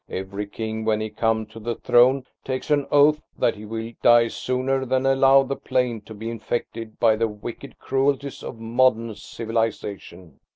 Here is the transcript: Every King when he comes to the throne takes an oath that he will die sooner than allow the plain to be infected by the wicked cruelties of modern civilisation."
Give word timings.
Every 0.09 0.47
King 0.47 0.83
when 0.83 0.99
he 0.99 1.11
comes 1.11 1.49
to 1.53 1.59
the 1.59 1.75
throne 1.75 2.25
takes 2.43 2.71
an 2.71 2.87
oath 2.89 3.21
that 3.37 3.53
he 3.53 3.65
will 3.65 3.91
die 4.01 4.29
sooner 4.29 4.83
than 4.83 5.05
allow 5.05 5.43
the 5.43 5.55
plain 5.55 6.01
to 6.05 6.15
be 6.15 6.27
infected 6.31 6.99
by 6.99 7.15
the 7.15 7.27
wicked 7.27 7.77
cruelties 7.77 8.41
of 8.41 8.57
modern 8.57 9.13
civilisation." 9.13 10.39